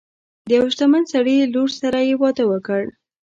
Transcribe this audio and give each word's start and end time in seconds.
د 0.47 0.49
یو 0.57 0.65
شتمن 0.73 1.03
سړي 1.13 1.37
لور 1.53 1.69
سره 1.81 1.99
یې 2.07 2.15
واده 2.21 2.43
وکړ. 2.51 2.83